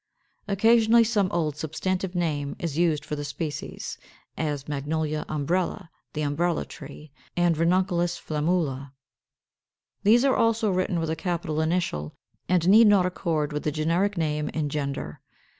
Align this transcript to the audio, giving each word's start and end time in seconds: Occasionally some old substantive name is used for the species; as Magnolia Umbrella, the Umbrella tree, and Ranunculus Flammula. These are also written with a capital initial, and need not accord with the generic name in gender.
Occasionally 0.47 1.03
some 1.03 1.31
old 1.31 1.57
substantive 1.57 2.15
name 2.15 2.55
is 2.57 2.75
used 2.75 3.05
for 3.05 3.15
the 3.15 3.23
species; 3.23 3.99
as 4.35 4.67
Magnolia 4.67 5.25
Umbrella, 5.29 5.91
the 6.13 6.23
Umbrella 6.23 6.65
tree, 6.65 7.11
and 7.37 7.55
Ranunculus 7.55 8.17
Flammula. 8.19 8.93
These 10.01 10.25
are 10.25 10.35
also 10.35 10.71
written 10.71 10.99
with 10.99 11.11
a 11.11 11.15
capital 11.15 11.61
initial, 11.61 12.15
and 12.49 12.67
need 12.67 12.87
not 12.87 13.05
accord 13.05 13.53
with 13.53 13.61
the 13.61 13.71
generic 13.71 14.17
name 14.17 14.49
in 14.49 14.69
gender. 14.69 15.21